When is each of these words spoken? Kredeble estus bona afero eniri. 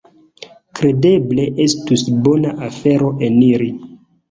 Kredeble 0.79 1.45
estus 1.67 2.05
bona 2.29 2.57
afero 2.71 3.13
eniri. 3.31 3.71